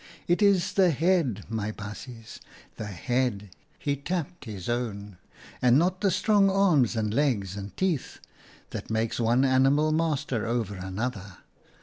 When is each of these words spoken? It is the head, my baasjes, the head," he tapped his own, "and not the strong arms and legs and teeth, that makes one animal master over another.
It 0.27 0.41
is 0.41 0.73
the 0.73 0.89
head, 0.89 1.43
my 1.47 1.71
baasjes, 1.71 2.39
the 2.77 2.87
head," 2.87 3.51
he 3.77 3.95
tapped 3.95 4.45
his 4.45 4.67
own, 4.67 5.19
"and 5.61 5.77
not 5.77 6.01
the 6.01 6.09
strong 6.09 6.49
arms 6.49 6.95
and 6.95 7.13
legs 7.13 7.55
and 7.55 7.77
teeth, 7.77 8.17
that 8.71 8.89
makes 8.89 9.19
one 9.19 9.45
animal 9.45 9.91
master 9.91 10.47
over 10.47 10.73
another. 10.73 11.37